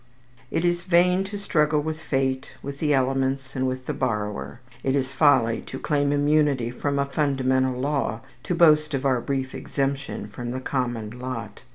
It 0.49 0.65
is 0.65 0.81
vain 0.81 1.23
to 1.25 1.37
struggle 1.37 1.79
with 1.79 1.99
fate, 1.99 2.53
with 2.63 2.79
the 2.79 2.91
elements, 2.91 3.55
and 3.55 3.67
with 3.67 3.85
the 3.85 3.93
borrower; 3.93 4.59
it 4.81 4.95
is 4.95 5.11
folly 5.11 5.61
to 5.67 5.77
claim 5.77 6.11
immunity 6.11 6.71
from 6.71 6.97
a 6.97 7.05
fundamental 7.05 7.79
law, 7.79 8.21
to 8.45 8.55
boast 8.55 8.95
of 8.95 9.05
our 9.05 9.21
brief 9.21 9.53
exemption 9.53 10.25
from 10.27 10.49
the 10.49 10.59
common 10.59 11.11
lot. 11.19 11.61